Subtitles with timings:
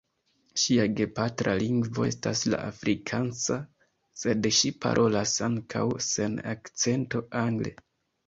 [0.59, 3.57] Ŝia gepatra lingvo estas la afrikansa,
[4.21, 7.75] sed ŝi parolas ankaŭ sen akcento angle.